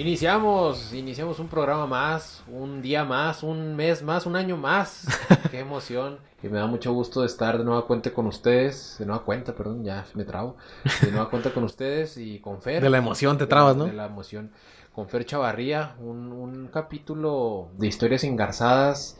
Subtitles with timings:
[0.00, 5.06] Iniciamos, iniciamos un programa más, un día más, un mes más, un año más.
[5.50, 6.18] Qué emoción.
[6.42, 9.84] Y me da mucho gusto estar de nueva cuenta con ustedes, de nueva cuenta, perdón,
[9.84, 10.56] ya me trabo.
[11.02, 12.82] De nueva cuenta con ustedes y con Fer.
[12.82, 13.84] De la emoción te trabas, ¿no?
[13.84, 14.52] De la emoción.
[15.00, 19.16] Con Fer Chavarría, un, un capítulo de historias engarzadas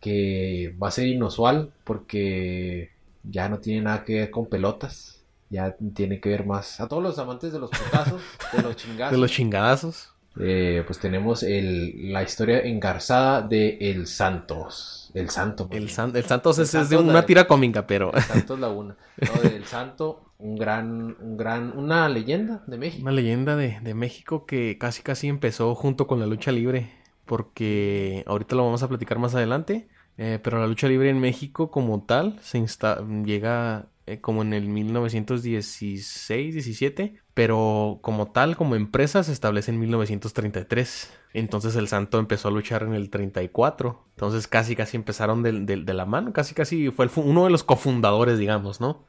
[0.00, 5.20] que va a ser inusual porque ya no tiene nada que ver con pelotas
[5.50, 9.12] ya tiene que ver más a todos los amantes de los putazos, de los chingazos.
[9.12, 10.14] De los chingadazos.
[10.42, 15.10] Eh, pues tenemos el, la historia engarzada de El Santos.
[15.14, 15.68] El Santo.
[15.70, 18.12] El, el Santos es, de una tira cómica, pero...
[18.14, 18.96] El Santos Laguna.
[19.18, 23.02] No, el Santo, un gran, un gran, una leyenda de México.
[23.02, 26.90] Una leyenda de, de México que casi casi empezó junto con la lucha libre.
[27.26, 29.88] Porque ahorita lo vamos a platicar más adelante.
[30.22, 34.52] Eh, pero la lucha libre en México como tal se insta llega eh, como en
[34.52, 41.10] el 1916-17, pero como tal, como empresa, se establece en 1933.
[41.32, 44.04] Entonces el santo empezó a luchar en el 34.
[44.10, 48.38] Entonces casi casi empezaron de, de, la mano, casi casi fue uno de los cofundadores,
[48.38, 49.08] digamos, ¿no?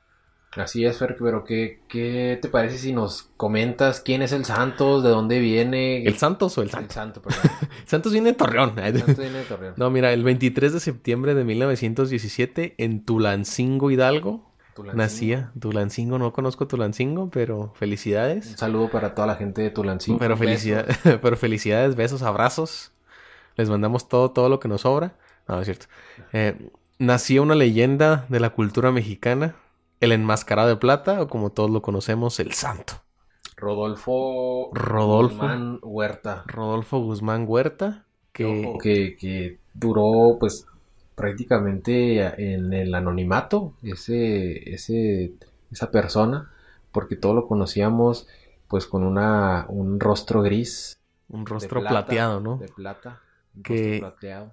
[0.55, 5.03] Así es, Fer, pero ¿qué, ¿qué, te parece si nos comentas quién es el Santos,
[5.03, 6.05] de dónde viene?
[6.05, 6.85] ¿El Santos o el Santo?
[6.85, 7.41] El Santo, perdón.
[7.85, 8.79] Santos viene de Torreón.
[8.79, 9.73] El Santos viene de Torreón.
[9.75, 14.50] No, mira, el 23 de septiembre de 1917 en Tulancingo, Hidalgo,
[14.93, 18.47] Nacía Tulancingo, no conozco Tulancingo, pero felicidades.
[18.47, 20.19] Un saludo para toda la gente de Tulancingo.
[20.19, 22.91] Pero, felicidades, pero felicidades, besos, abrazos.
[23.55, 25.15] Les mandamos todo, todo lo que nos sobra.
[25.47, 25.87] No, es cierto.
[26.31, 29.55] Eh, nació una leyenda de la cultura mexicana,
[29.99, 32.93] el enmascarado de plata, o como todos lo conocemos, el santo.
[33.57, 36.43] Rodolfo, Rodolfo Guzmán Huerta.
[36.47, 38.05] Rodolfo Guzmán Huerta.
[38.31, 38.77] Que...
[38.81, 40.65] que, que duró pues
[41.21, 42.19] prácticamente
[42.53, 45.33] en el anonimato ese, ese,
[45.71, 46.51] esa persona,
[46.91, 48.27] porque todos lo conocíamos
[48.67, 50.97] pues con una, un rostro gris.
[51.29, 52.57] Un rostro plateado, ¿no?
[52.57, 53.21] De plata.
[53.63, 54.01] Que,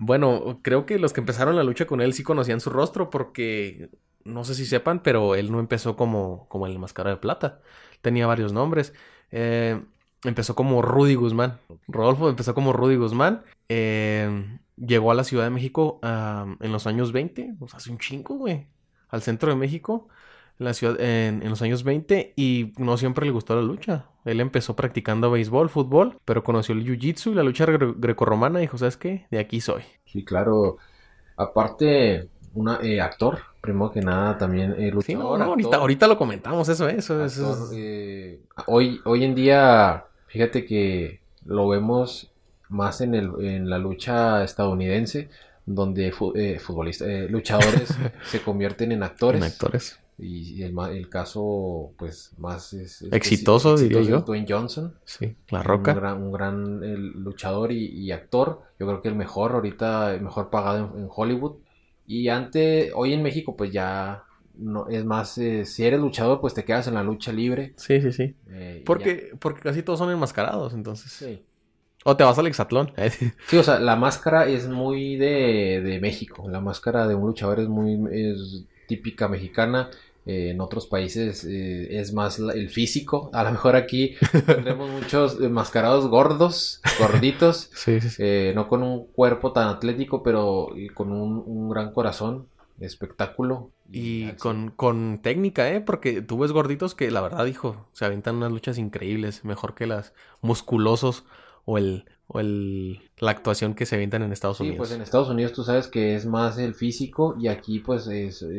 [0.00, 3.90] bueno, creo que los que empezaron la lucha con él sí conocían su rostro porque,
[4.24, 7.60] no sé si sepan, pero él no empezó como, como el máscara de plata.
[8.02, 8.92] Tenía varios nombres.
[9.30, 9.80] Eh,
[10.24, 11.60] empezó como Rudy Guzmán.
[11.86, 13.44] Rodolfo empezó como Rudy Guzmán.
[13.68, 18.36] Eh, llegó a la Ciudad de México en los años 20, pues hace un chingo,
[18.36, 18.66] güey,
[19.08, 20.08] al centro de México,
[20.58, 24.06] en, la ciudad, en, los años 20, y no siempre le gustó la lucha.
[24.24, 28.78] Él empezó practicando béisbol, fútbol, pero conoció el jiu-jitsu y la lucha grecorromana y dijo,
[28.78, 29.26] ¿sabes qué?
[29.30, 29.82] De aquí soy.
[30.04, 30.78] Sí, claro.
[31.36, 35.40] Aparte, un eh, actor, primero que nada, también eh, luchador.
[35.40, 37.70] ahorita, ahorita, lo comentamos, eso, eso.
[37.72, 42.30] Eh, hoy, hoy en día, fíjate que lo vemos
[42.68, 45.28] más en, el, en la lucha estadounidense,
[45.66, 49.40] donde eh, futbolistas, eh, luchadores se convierten en actores.
[49.40, 49.98] En actores.
[50.20, 52.74] Y el, el caso, pues, más
[53.12, 54.20] exitoso, diría yo.
[54.22, 54.94] Dwayne Johnson.
[55.04, 55.92] Sí, La Roca.
[55.92, 58.62] Un gran, un gran luchador y, actor.
[58.80, 61.58] Yo creo que el mejor, ahorita, el mejor pagado en, Hollywood.
[62.04, 64.24] Y antes, hoy en México, pues ya
[64.56, 67.74] no, es más, eh, si eres luchador, pues te quedas en la lucha libre.
[67.76, 68.34] Sí, sí, sí.
[68.84, 71.12] porque, porque casi todos son enmascarados, entonces.
[71.12, 71.44] Sí.
[72.04, 72.92] O te vas al hexatlón.
[73.48, 76.48] sí, o sea, la máscara es muy de, de México.
[76.48, 79.91] La máscara de un luchador es muy es típica mexicana.
[80.28, 83.31] Eh, en otros países eh, es más el físico.
[83.32, 84.14] A lo mejor aquí
[84.44, 87.70] tendremos muchos enmascarados gordos, gorditos.
[87.75, 92.47] sí, sí, eh, no con un cuerpo tan atlético, pero con un, un gran corazón.
[92.78, 93.72] Espectáculo.
[93.91, 95.81] Y, con, con, técnica, ¿eh?
[95.81, 99.44] Porque tú ves gorditos que la verdad, hijo, se aventan unas luchas increíbles.
[99.44, 101.25] Mejor que las musculosos
[101.68, 104.74] o el o el la actuación que se avientan en Estados Unidos.
[104.74, 108.08] Sí, pues en Estados Unidos tú sabes que es más el físico y aquí pues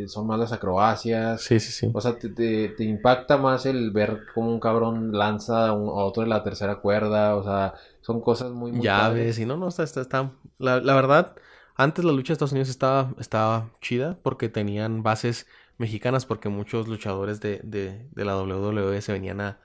[0.07, 1.41] son más las acrobacias.
[1.41, 1.89] Sí, sí, sí.
[1.91, 6.29] O sea, te, te, impacta más el ver cómo un cabrón lanza a, otro de
[6.29, 8.71] la tercera cuerda, o sea, son cosas muy...
[8.71, 10.31] muy Llaves y no, no, está, está, está...
[10.57, 11.35] La, la, verdad,
[11.75, 15.47] antes la lucha de Estados Unidos estaba, estaba chida porque tenían bases
[15.77, 19.59] mexicanas porque muchos luchadores de, de, de la WWE se venían a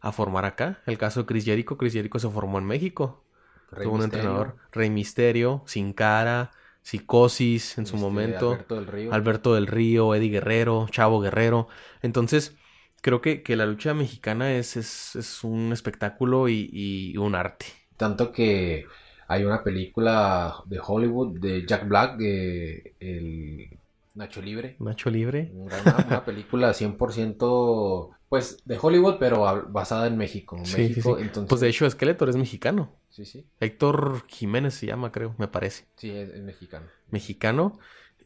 [0.00, 0.80] a formar acá.
[0.86, 3.22] El caso de Chris Jericho, Chris Jericho se formó en México.
[3.82, 6.52] Tuvo un entrenador, Rey Misterio, Sin Cara,
[6.82, 9.12] Psicosis en su este, momento, Alberto del, Río.
[9.12, 11.66] Alberto del Río, Eddie Guerrero, Chavo Guerrero.
[12.00, 12.56] Entonces,
[13.00, 17.66] creo que, que la lucha mexicana es, es, un espectáculo y, un arte.
[17.96, 18.86] Tanto que
[19.26, 23.78] hay una película de Hollywood de Jack Black, de el
[24.16, 24.76] Nacho Libre.
[24.80, 25.50] Nacho Libre.
[25.54, 25.76] Una,
[26.06, 30.56] una película 100% pues de Hollywood, pero basada en México.
[30.56, 31.16] México
[31.48, 32.92] Pues de hecho, Skeletor es mexicano.
[33.08, 33.46] Sí, sí.
[33.60, 35.86] Héctor Jiménez se llama, creo, me parece.
[35.96, 36.86] Sí, es, es mexicano.
[37.10, 37.78] Mexicano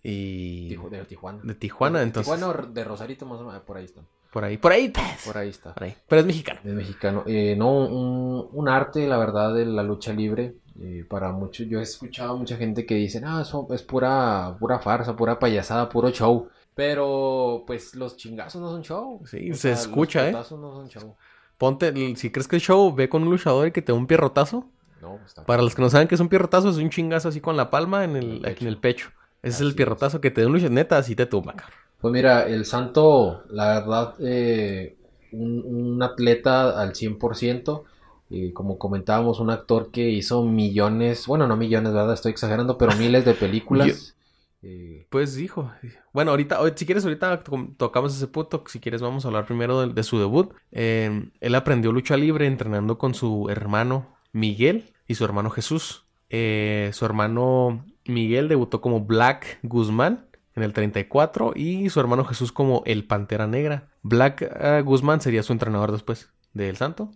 [0.02, 0.76] y...
[0.76, 1.40] De Tijuana.
[1.42, 2.32] De Tijuana, De entonces...
[2.34, 3.62] Tijuana de Rosarito, más o menos.
[3.62, 4.06] Por ahí están.
[4.32, 5.26] Por ahí, por ahí, pues.
[5.26, 5.74] Por ahí está.
[5.74, 5.94] Por ahí.
[6.08, 6.60] Pero es mexicano.
[6.64, 7.24] Es mexicano.
[7.26, 10.54] Eh, no, un, un arte, la verdad, de la lucha libre.
[10.80, 14.56] Eh, para muchos, yo he escuchado a mucha gente que dice, ah, eso es pura,
[14.58, 16.48] pura farsa, pura payasada, puro show.
[16.74, 19.20] Pero, pues, los chingazos no son show.
[19.26, 20.32] Sí, O se sea, escucha, los ¿eh?
[20.32, 21.16] putazos no son show.
[21.58, 24.06] Ponte, si crees que es show, ve con un luchador y que te dé un
[24.06, 24.66] pierrotazo.
[25.00, 27.28] No, pues, está- Para los que no saben que es un pierrotazo, es un chingazo
[27.28, 29.10] así con la palma en el, el aquí en el pecho.
[29.42, 29.74] Ese es el es.
[29.74, 30.72] pierrotazo que te da un luchador.
[30.72, 31.78] Neta, así te tumba, cabrón.
[32.00, 34.96] Pues mira, el Santo, la verdad, eh,
[35.32, 37.84] un, un atleta al 100%,
[38.30, 42.14] eh, como comentábamos, un actor que hizo millones, bueno, no millones, ¿verdad?
[42.14, 44.14] Estoy exagerando, pero miles de películas.
[44.62, 45.70] Eh, Pues, hijo.
[46.12, 48.62] Bueno, ahorita, si quieres, ahorita to- tocamos ese punto.
[48.68, 50.52] Si quieres, vamos a hablar primero de, de su debut.
[50.70, 56.04] Eh, él aprendió lucha libre entrenando con su hermano Miguel y su hermano Jesús.
[56.28, 62.52] Eh, su hermano Miguel debutó como Black Guzmán en el 34 y su hermano Jesús
[62.52, 63.88] como el Pantera Negra.
[64.02, 67.10] Black eh, Guzmán sería su entrenador después del Santo.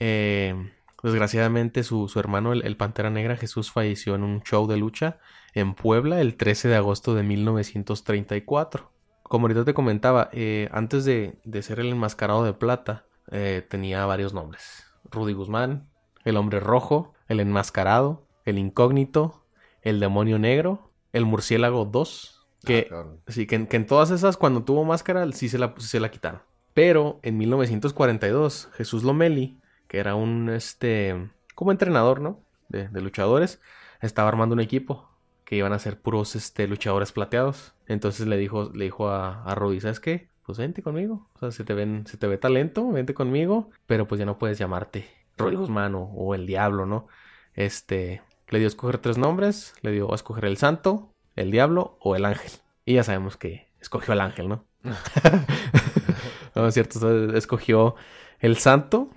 [0.00, 0.70] Eh,
[1.02, 5.18] desgraciadamente, su, su hermano, el, el Pantera Negra, Jesús, falleció en un show de lucha
[5.54, 8.90] en Puebla el 13 de agosto de 1934.
[9.22, 14.04] Como ahorita te comentaba, eh, antes de, de ser el enmascarado de plata, eh, tenía
[14.06, 14.84] varios nombres.
[15.10, 15.88] Rudy Guzmán,
[16.24, 19.44] el hombre rojo, el enmascarado, el incógnito,
[19.82, 23.20] el demonio negro, el murciélago 2, que, ah, cabrón.
[23.28, 26.00] sí, que, en- que en todas esas, cuando tuvo máscara, sí se la, sí se
[26.00, 26.42] la quitaron.
[26.74, 29.58] Pero en 1942, Jesús Lomeli,
[29.88, 32.40] que era un, este, como entrenador, ¿no?
[32.68, 33.60] De, de luchadores,
[34.00, 35.08] estaba armando un equipo
[35.44, 37.74] que iban a ser puros, este, luchadores plateados.
[37.86, 40.28] Entonces le dijo, le dijo a, a Rudy, ¿sabes qué?
[40.44, 41.28] Pues vente conmigo.
[41.34, 43.70] O sea, se te, ven, se te ve talento, vente conmigo.
[43.86, 47.06] Pero pues ya no puedes llamarte Rudy Guzmán o, o el Diablo, ¿no?
[47.54, 49.74] Este, le dio a escoger tres nombres.
[49.82, 52.52] Le dio a escoger el Santo, el Diablo o el Ángel.
[52.84, 54.64] Y ya sabemos que escogió el Ángel, ¿no?
[56.54, 57.96] no, es cierto, escogió
[58.38, 59.10] el Santo.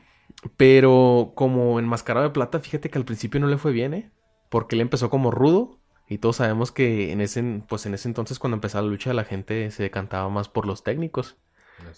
[0.56, 4.12] Pero como enmascarado de plata, fíjate que al principio no le fue bien, ¿eh?
[4.50, 5.80] Porque él empezó como rudo.
[6.10, 9.25] Y todos sabemos que en ese, pues en ese entonces, cuando empezaba la lucha, la
[9.25, 11.38] gente se decantaba más por los técnicos.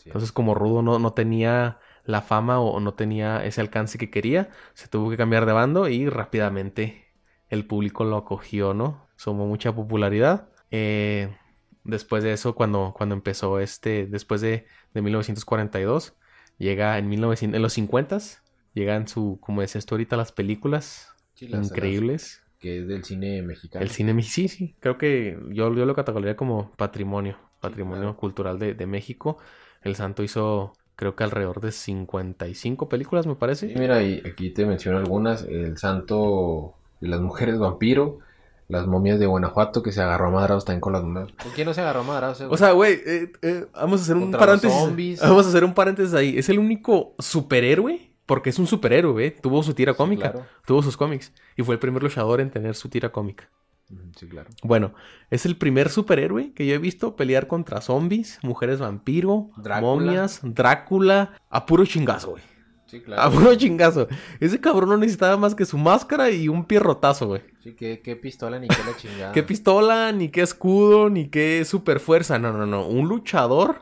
[0.05, 4.49] Entonces, como Rudo no, no tenía la fama o no tenía ese alcance que quería,
[4.73, 7.13] se tuvo que cambiar de bando y rápidamente
[7.49, 9.07] el público lo acogió, ¿no?
[9.15, 10.49] Sumó mucha popularidad.
[10.71, 11.35] Eh,
[11.83, 16.17] después de eso, cuando, cuando empezó este, después de, de 1942,
[16.59, 18.19] llega en, 1900, en los 50
[18.73, 22.41] llegan su, como decías tú ahorita, las películas Sí, las- increíbles.
[22.43, 23.83] las- que es del cine mexicano.
[23.85, 28.17] El cine, me- sí, sí, creo que yo, yo lo categorizaría como patrimonio, patrimonio claro.
[28.17, 29.37] cultural de, de México.
[29.81, 33.67] El Santo hizo, creo que alrededor de 55 películas, me Sí, parece.
[33.75, 35.43] mira, y aquí te menciono algunas.
[35.43, 38.19] El santo y las mujeres vampiro.
[38.69, 41.29] Las momias de Guanajuato que se agarró a madrazos también con las momias.
[41.41, 42.47] ¿Con quién no se agarró a madrazos?
[42.51, 44.77] O sea, güey, eh, eh, vamos a hacer un paréntesis.
[44.77, 45.19] zombies.
[45.21, 46.37] Vamos a hacer un paréntesis ahí.
[46.37, 49.31] Es el único superhéroe, porque es un superhéroe, ¿eh?
[49.31, 50.45] Tuvo su tira Sí, cómica, claro.
[50.67, 53.49] tuvo sus cómics, y fue el primer luchador en tener su tira cómica.
[53.91, 54.49] Ujú, Sí, claro.
[54.61, 54.93] Bueno,
[55.31, 59.81] es el primer superhéroe que yo he visto pelear contra zombies, mujeres vampiro, Drácula.
[59.81, 62.43] momias, Drácula, a puro chingazo, güey.
[62.89, 63.31] Sí, A claro.
[63.31, 64.07] puro chingazo.
[64.39, 67.41] Ese cabrón no necesitaba más que su máscara y un pierrotazo, güey.
[67.63, 69.31] Sí, qué, qué pistola ni qué la chingada.
[69.31, 72.39] Qué pistola, ni qué escudo, ni qué super fuerza.
[72.39, 72.87] No, no, no.
[72.87, 73.81] Un luchador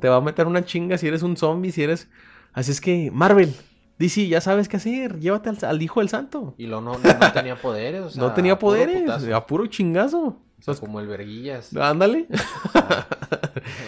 [0.00, 2.08] te va a meter una chinga si eres un zombie, si eres.
[2.52, 3.54] Así es que, Marvel,
[3.98, 5.18] DC, ya sabes qué hacer.
[5.18, 6.54] Llévate al, al hijo del santo.
[6.58, 8.02] Y lo no, no, no tenía poderes.
[8.02, 9.00] O sea, no tenía poderes.
[9.02, 9.34] putazo.
[9.34, 10.22] A puro chingazo.
[10.58, 11.74] O sea, como el verguillas.
[11.76, 12.26] Ándale.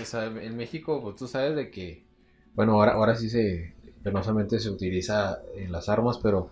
[0.00, 2.04] O sea, en México, pues tú sabes de que,
[2.54, 3.75] bueno, ahora, ahora sí se,
[4.06, 6.48] penosamente se utiliza en las armas, pero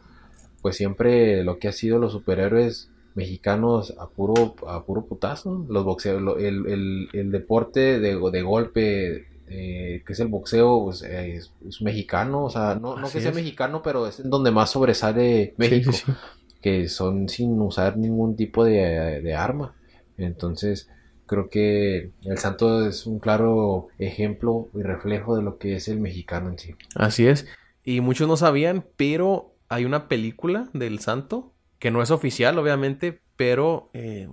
[0.60, 5.84] pues siempre lo que ha sido los superhéroes mexicanos a puro, a puro putazo, los
[5.84, 11.02] boxeos, lo- el, el, el deporte de, de golpe, eh, que es el boxeo, pues,
[11.02, 13.36] eh, es, es mexicano, o sea, no, no que sea es.
[13.36, 16.12] mexicano, pero es en donde más sobresale México Sí, sí, sí.
[16.60, 19.74] que son sin usar ningún tipo de, de arma.
[20.16, 20.88] Entonces,
[21.26, 26.00] creo que el santo es un claro ejemplo y reflejo de lo que es el
[26.00, 26.74] mexicano en sí.
[26.94, 27.46] Así es.
[27.84, 33.20] Y muchos no sabían, pero hay una película del santo que no es oficial, obviamente,
[33.36, 34.28] pero eh,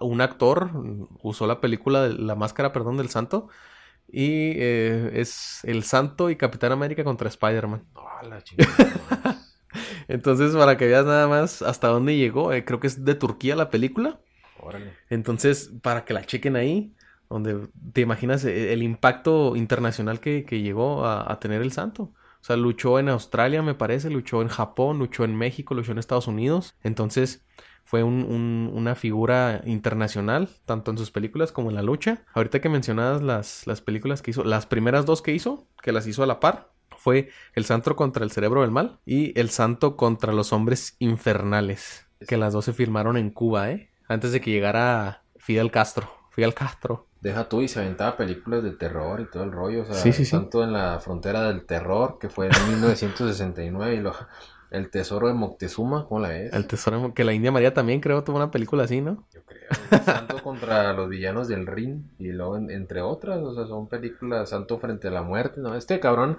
[0.00, 0.70] un actor
[1.22, 3.48] usó la película de la máscara, perdón, del santo.
[4.10, 7.84] Y eh, es el santo y Capitán América contra Spider-Man.
[7.94, 8.42] Ah, la.
[10.08, 13.54] Entonces, para que veas nada más hasta dónde llegó, eh, creo que es de Turquía
[13.54, 14.20] la película.
[14.60, 14.92] Órale.
[15.08, 16.94] Entonces, para que la chequen ahí,
[17.30, 22.12] donde te imaginas eh, el impacto internacional que, que llegó a, a tener el santo.
[22.40, 25.98] O sea, luchó en Australia, me parece, luchó en Japón, luchó en México, luchó en
[25.98, 26.76] Estados Unidos.
[26.82, 27.44] Entonces,
[27.88, 32.22] fue un, una figura internacional, tanto en sus películas como en la lucha.
[32.34, 36.06] Ahorita que mencionabas las, las películas que hizo, las primeras dos que hizo, que las
[36.06, 39.96] hizo a la par, fue El Santo contra el Cerebro del Mal y El Santo
[39.96, 43.87] contra los Hombres Infernales, que las dos se filmaron en Cuba, ¿eh?
[44.08, 46.10] Antes de que llegara Fidel Castro.
[46.30, 47.06] Fidel Castro.
[47.20, 49.82] Deja tú y se aventaba películas de terror y todo el rollo.
[49.82, 54.00] O sea, sí, sí, tanto en la frontera del terror, que fue en 1969, y
[54.00, 54.14] lo,
[54.70, 56.52] El Tesoro de Moctezuma, ¿cómo la ves?
[56.52, 59.26] El Tesoro que la India María también creo tuvo una película así, ¿no?
[59.34, 60.02] Yo creo.
[60.04, 64.78] Santo contra los villanos del Rin, y luego entre otras, o sea, son películas Santo
[64.78, 65.74] frente a la muerte, ¿no?
[65.74, 66.38] Este cabrón,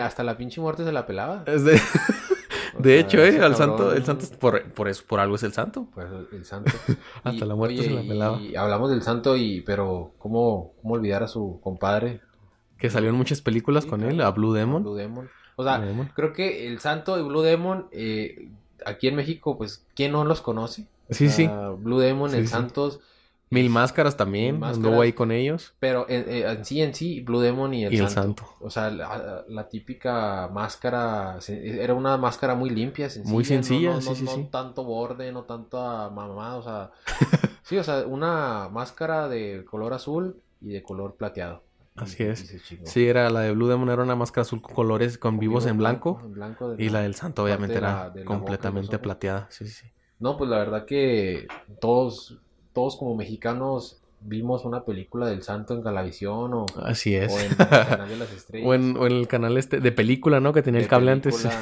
[0.00, 1.42] hasta la pinche muerte se la pelaba.
[1.46, 1.80] Es de...
[2.82, 5.88] De hecho, eh, al santo, el santo, por, por eso, por algo es el santo.
[6.32, 6.72] El santo.
[7.24, 8.40] Hasta la muerte se la pelaba.
[8.40, 12.20] Y hablamos del santo y, pero, ¿cómo, cómo olvidar a su compadre?
[12.78, 14.82] Que salió en muchas películas con él, a Blue Demon.
[14.82, 15.28] Blue Demon.
[15.56, 15.82] O sea,
[16.14, 18.48] creo que el santo y Blue Demon, eh,
[18.86, 20.86] aquí en México, pues, ¿quién no los conoce?
[21.10, 21.50] sí, sí.
[21.78, 23.00] Blue Demon, el Santos
[23.52, 25.74] Mil Máscaras también, anduvo ahí con ellos.
[25.80, 28.44] Pero en, sí, en sí, Blue Demon y el, Santo.
[28.60, 33.34] O sea, la, típica máscara, era una máscara muy limpia, sencilla.
[33.34, 36.92] Muy sencilla, no, sí, sí, no tanto borde, no tanta mamá, o sea...
[37.64, 41.64] sí, o sea, una máscara de color azul y de color plateado.
[41.96, 42.56] Así es.
[42.84, 45.76] Sí, era la de Blue Demon, era una máscara azul con colores con, vivos en
[45.76, 46.22] blanco.
[46.78, 49.48] y la, del Santo, obviamente, era completamente plateada.
[49.50, 49.86] Sí, sí, sí.
[50.20, 51.48] No, pues la verdad que
[51.80, 52.38] todos
[52.72, 57.32] todos como mexicanos vimos una película del santo en Galavisión o, Así es.
[57.32, 58.68] o en el canal de las estrellas.
[58.68, 60.52] o, en, el canal este de película, ¿no?
[60.52, 61.48] Que tenía el cable antes.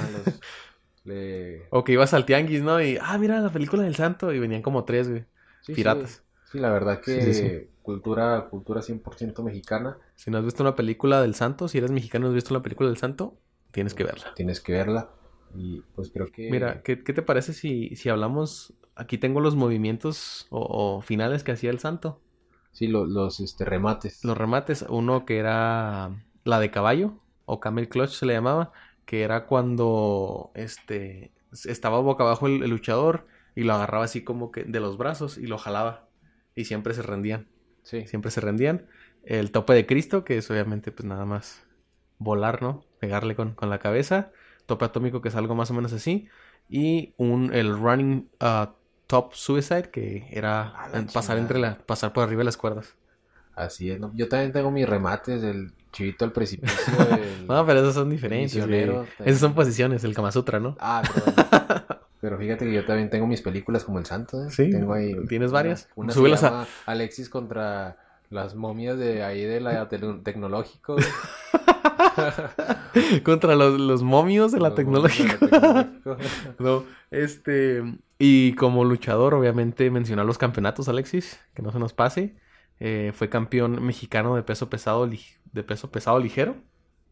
[1.70, 2.82] O que ibas al tianguis, ¿no?
[2.82, 4.30] Y, ah, mira la película del santo.
[4.30, 5.24] Y venían como tres, güey.
[5.66, 6.22] Piratas.
[6.52, 9.96] Sí, la verdad que cultura cultura 100% mexicana.
[10.16, 12.62] Si no has visto una película del santo, si eres mexicano y has visto una
[12.62, 13.38] película del santo,
[13.70, 14.34] tienes que verla.
[14.34, 15.08] Tienes que verla.
[15.54, 16.50] Y pues creo que...
[16.50, 21.52] Mira, ¿qué, qué te parece si, si hablamos Aquí tengo los movimientos o, finales que
[21.52, 22.20] hacía el santo.
[22.72, 24.24] Sí, los este, remates.
[24.24, 24.84] Los remates.
[24.88, 26.10] Uno que era
[26.42, 28.72] la de caballo, o camel clutch se le llamaba,
[29.06, 34.64] que era cuando este estaba boca abajo el, luchador y lo agarraba así como que
[34.64, 36.08] de los brazos y lo jalaba.
[36.56, 37.48] Y siempre se rendían.
[37.84, 38.06] Sí.
[38.06, 38.86] Siempre se rendían.
[39.22, 41.66] El tope de Cristo, que es obviamente pues nada más
[42.18, 42.84] volar, ¿no?
[42.98, 44.32] Pegarle con, con la cabeza.
[44.66, 46.28] Tope atómico, que es algo más o menos así.
[46.68, 48.72] Y un, el running uh,
[49.08, 50.72] Top Suicide, que era
[51.12, 52.94] pasar entre la, pasar por arriba de las cuerdas.
[53.56, 54.12] Así es, ¿no?
[54.14, 56.76] Yo también tengo mis remates, el chivito al precipicio.
[57.48, 58.54] no, pero esos son diferentes.
[59.24, 60.76] Esas son posiciones, el Kama Sutra, ¿no?
[60.78, 61.24] Ah, pero,
[62.20, 64.50] pero fíjate que yo también tengo mis películas como El Santo, ¿eh?
[64.50, 64.70] Sí.
[64.70, 65.16] Tengo ahí.
[65.26, 65.88] ¿Tienes varias?
[65.96, 67.96] Una, se llama Alexis contra
[68.28, 70.96] las momias de ahí de la tecnológico.
[73.22, 75.38] Contra los, momios de la tecnología.
[76.58, 77.82] no, este.
[78.18, 82.36] Y como luchador, obviamente, mencionar los campeonatos, Alexis, que no se nos pase.
[82.80, 86.56] Eh, fue campeón mexicano de peso pesado, de peso pesado ligero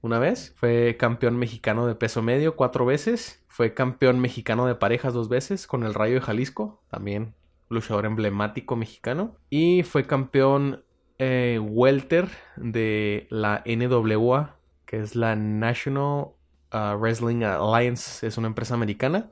[0.02, 0.54] una vez.
[0.56, 3.44] Fue campeón mexicano de peso medio cuatro veces.
[3.48, 7.34] Fue campeón mexicano de parejas dos veces con el Rayo de Jalisco, también
[7.68, 9.36] luchador emblemático mexicano.
[9.50, 10.84] Y fue campeón
[11.18, 16.28] eh, welter de la NWA, que es la National
[16.72, 19.30] uh, Wrestling Alliance, es una empresa americana,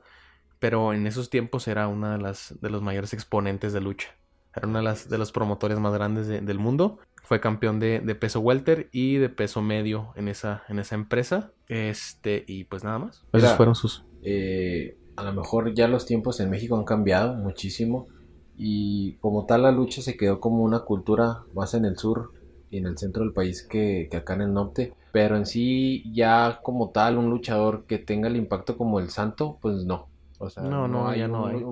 [0.65, 4.07] pero en esos tiempos era una de las de los mayores exponentes de lucha.
[4.55, 6.97] Era una de las de los promotores más grandes del mundo.
[7.21, 11.51] Fue campeón de, peso welter y de peso medio en esa, en esa empresa.
[11.67, 13.23] Este, y pues nada más.
[13.31, 14.05] Esos fueron sus.
[14.23, 18.07] Eh, a lo mejor ya los tiempos en México han cambiado muchísimo
[18.57, 22.33] y como tal la lucha se quedó como una cultura más en el sur
[22.71, 24.95] y en el centro del país que, acá en el norte.
[25.11, 29.59] Pero en sí ya como tal un luchador que tenga el impacto como el santo,
[29.61, 30.07] pues no.
[30.45, 31.63] O sea, no, no, hay, no hay.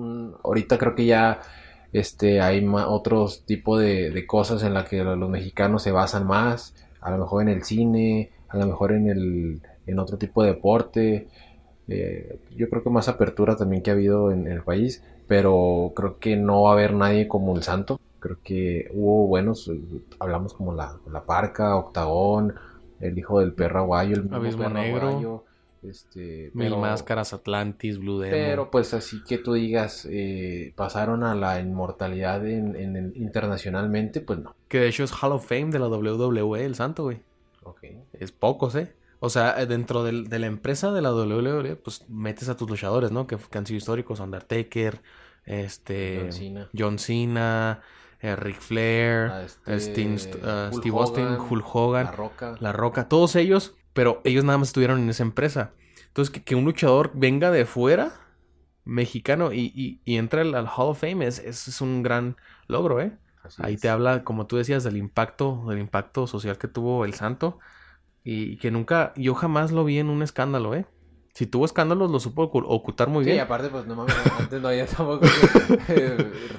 [0.42, 1.40] ahorita creo que ya
[1.92, 6.74] este, hay otros tipo de, de cosas en las que los mexicanos se basan más.
[7.00, 10.50] A lo mejor en el cine, a lo mejor en, el, en otro tipo de
[10.50, 11.28] deporte.
[11.88, 16.18] Eh, yo creo que más apertura también que ha habido en el país pero creo
[16.18, 18.00] que no va a haber nadie como el Santo.
[18.20, 19.70] Creo que hubo buenos,
[20.18, 22.54] hablamos como la, la Parca, Octagón,
[23.00, 25.08] el hijo del perro aguayo, el mismo perro negro.
[25.08, 25.44] Aguayo,
[25.84, 28.38] este, Mil máscaras, Atlantis, Blue Demon.
[28.38, 34.38] Pero pues así que tú digas, eh, pasaron a la inmortalidad en, en, internacionalmente, pues
[34.38, 34.54] no.
[34.68, 37.20] Que de hecho es Hall of Fame de la WWE, el santo, güey.
[37.62, 37.84] Ok.
[38.12, 38.92] Es pocos, ¿eh?
[39.20, 43.10] O sea, eh, dentro de la empresa de la WWE, pues metes a tus luchadores,
[43.10, 43.26] ¿no?
[43.26, 45.00] Que, han sido históricos, Undertaker,
[45.46, 46.28] este,
[46.76, 47.80] John Cena,
[48.20, 50.18] eh, Ric Flair, ah, este, eh,
[50.72, 52.54] Steve Austin, Hulk Hogan, La Roca.
[52.60, 55.72] La Roca, todos ellos pero ellos nada más estuvieron en esa empresa.
[56.08, 58.12] Entonces, que, un luchador venga de fuera,
[58.84, 62.36] mexicano, y, y, y entre al, Hall of Fame es, es, un gran
[62.68, 63.16] logro, ¿eh?
[63.58, 67.58] Ahí te habla, como tú decías, del impacto, del impacto social que tuvo el santo.
[68.22, 70.86] Y que nunca, yo jamás lo vi en un escándalo, ¿eh?
[71.34, 73.36] Si tuvo escándalos, lo supo ocultar muy bien.
[73.36, 75.26] Sí, aparte, pues no mames, antes no había tampoco.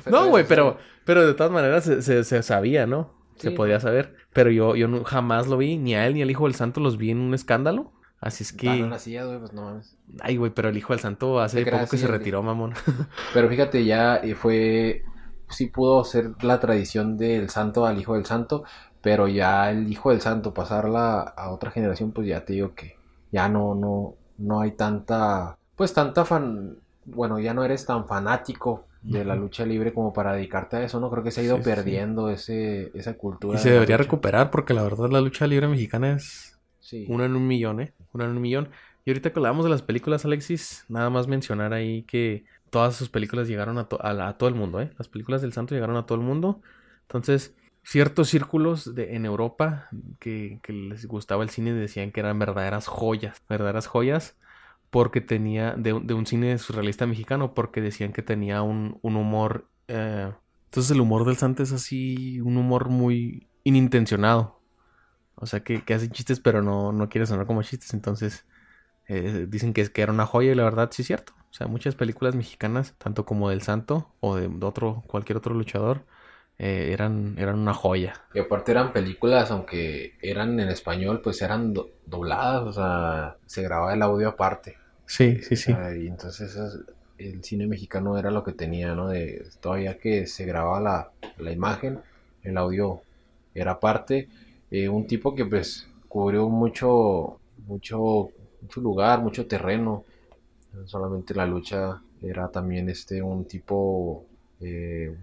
[0.05, 3.13] no, güey, pero, pero de todas maneras se, se, sabía, ¿no?
[3.37, 4.15] Se podía saber.
[4.33, 6.97] Pero yo, yo jamás lo vi, ni a él ni al hijo del santo los
[6.97, 7.91] vi en un escándalo.
[8.19, 8.79] Así es que.
[8.79, 9.97] no nacía, güey, pues no mames.
[10.21, 12.73] Ay, güey, pero el hijo del santo hace poco que se retiró, mamón.
[13.33, 15.03] pero fíjate, ya eh, fue.
[15.49, 18.63] Sí pudo ser la tradición del santo al hijo del santo,
[19.01, 22.97] pero ya el hijo del santo pasarla a otra generación, pues ya te digo que
[23.31, 28.87] ya no, no, no hay tanta, pues tanta fan, bueno, ya no eres tan fanático
[29.05, 31.12] de la lucha libre como para dedicarte a eso, ¿no?
[31.12, 33.57] Creo que se ha ido perdiendo ese, esa cultura.
[33.57, 36.57] Y se debería recuperar porque la verdad la lucha libre mexicana es
[37.07, 37.93] una en un millón, ¿eh?
[38.13, 38.69] Una en un millón.
[39.05, 43.09] Y ahorita que hablamos de las películas, Alexis, nada más mencionar ahí que todas sus
[43.09, 44.91] películas llegaron a, a, todo el mundo, ¿eh?
[44.97, 46.62] Las películas del santo llegaron a todo el mundo.
[47.03, 49.88] Entonces, ciertos círculos de, en Europa
[50.19, 54.35] que, que, les gustaba el cine decían que eran verdaderas joyas, verdaderas joyas,
[54.95, 59.67] porque tenía, de, de un cine surrealista mexicano, porque decían que tenía un, un humor...
[59.89, 60.31] Eh,
[60.67, 64.61] entonces el humor del santo es así, un humor muy inintencionado.
[65.35, 67.93] O sea, que, hacen chistes, pero no, no quiere sonar como chistes.
[67.93, 68.45] Entonces,
[69.09, 71.33] eh, dicen que, que era una joya y la verdad sí es cierto.
[71.51, 76.05] O sea, muchas películas mexicanas, tanto como del Santo o de otro, cualquier otro luchador,
[76.57, 78.13] eh, eran, eran una joya.
[78.33, 81.73] Y aparte eran películas, aunque eran en español, pues eran
[82.05, 84.84] dobladas, o sea, se grababa el audio aparte.
[85.07, 85.71] Sí, sí, sí.
[85.71, 86.57] y entonces
[87.17, 89.09] el cine mexicano era lo que tenía, ¿no?
[89.09, 92.00] De, todavía que se grababa la, la imagen,
[92.43, 93.01] el audio
[93.53, 94.27] era aparte.
[94.71, 98.29] Eh, un tipo que pues cubrió mucho, mucho,
[98.62, 100.03] mucho lugar, mucho terreno.
[100.85, 104.25] solamente la lucha era también este un tipo
[104.62, 105.15] eh,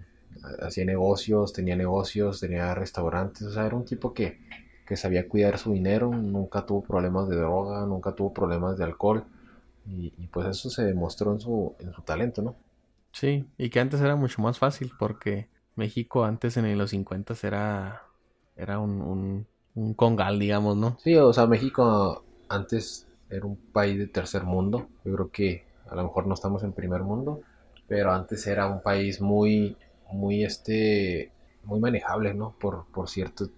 [0.61, 4.39] hacía negocios, tenía negocios, tenía restaurantes, o sea, era un tipo que,
[4.85, 9.25] que sabía cuidar su dinero, nunca tuvo problemas de droga, nunca tuvo problemas de alcohol,
[9.85, 12.55] y, pues eso se demostró en su, en su talento, ¿no?
[13.11, 18.03] Sí, y que antes era mucho más fácil, porque México antes en los 50 era,
[18.55, 20.97] era un, un, un congal, digamos, ¿no?
[21.03, 25.95] Sí, o sea, México antes era un país de tercer mundo, yo creo que a
[25.95, 27.41] lo mejor no estamos en primer mundo,
[27.87, 29.77] pero antes era un país muy
[30.11, 31.31] muy este
[31.63, 32.55] muy manejable, ¿no?
[32.59, 33.49] Por, por cierto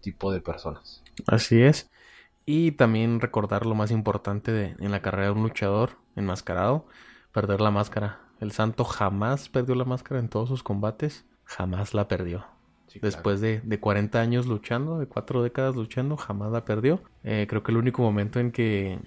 [0.00, 1.02] tipo de personas.
[1.26, 1.90] Así es.
[2.46, 6.86] Y también recordar lo más importante de, en la carrera de un luchador enmascarado,
[7.32, 8.20] perder la máscara.
[8.40, 12.46] El santo jamás perdió la máscara en todos sus combates, jamás la perdió.
[13.02, 17.02] Después de, de, 40 años luchando, de cuatro décadas luchando, jamás la perdió.
[17.24, 19.00] Eh, creo que el único momento en que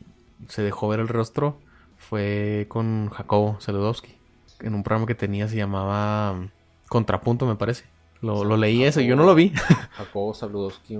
[0.47, 1.59] se dejó ver el rostro
[1.97, 4.15] fue con Jacobo Zeludowski.
[4.59, 6.49] En un programa que tenía se llamaba
[6.87, 7.85] Contrapunto, me parece.
[8.21, 9.49] Lo, lo leí eso, yo no lo vi.
[9.91, 10.97] Jacobo Saludowski,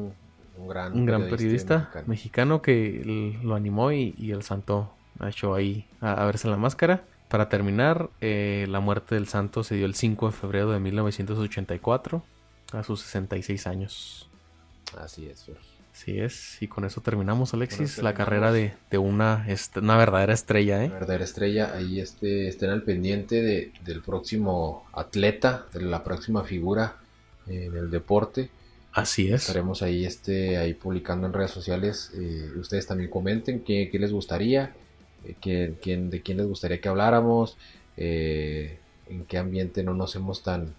[0.60, 2.62] un, gran, un gran periodista, mexicano.
[2.62, 7.04] que lo animó y, el santo ha hecho ahí a, verse la máscara.
[7.28, 12.24] Para terminar, eh, la muerte del santo se dio el 5 de febrero de 1984,
[12.74, 14.30] a sus 66 años.
[14.98, 15.50] Así es,
[15.94, 19.46] Así es, y con eso terminamos, Alexis, la carrera de, una,
[19.76, 20.88] una verdadera estrella, ¿eh?
[20.88, 26.44] Una verdadera estrella, ahí este, estén al pendiente de, del próximo atleta, de la próxima
[26.44, 26.96] figura
[27.48, 28.50] en el deporte.
[28.92, 29.42] Así es.
[29.42, 32.12] Estaremos ahí, este, ahí publicando en redes sociales.
[32.16, 34.74] Eh, ustedes también comenten qué, les gustaría,
[35.26, 37.58] eh, quién, de quién les gustaría que habláramos,
[37.98, 40.74] eh, en qué ambiente no nos hemos tan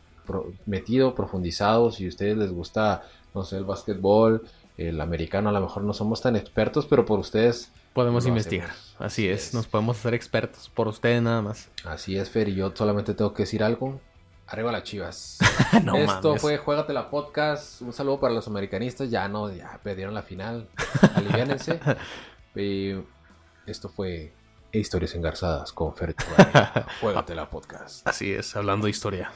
[0.67, 1.91] metido, profundizado.
[1.93, 4.47] Si a ustedes les gusta, no sé, el básquetbol,
[4.77, 8.71] el americano a lo mejor no somos tan expertos, pero por ustedes podemos investigar.
[8.99, 11.69] Así es, nos podemos hacer expertos por ustedes nada más.
[11.85, 14.01] Así es, Fer, y yo solamente tengo que decir algo.
[14.51, 15.39] Arriba las chivas.
[15.95, 17.81] Esto fue Juégate la Podcast.
[17.83, 19.09] Un saludo para los americanistas.
[19.09, 20.69] Ya no, ya perdieron la final.
[21.15, 21.79] Aliviánense.
[22.57, 22.97] y
[23.67, 24.35] esto fue
[24.73, 26.17] Historias Engarzadas con Fer.
[27.01, 28.05] Juégate la Podcast.
[28.09, 29.31] Así es, hablando de historia.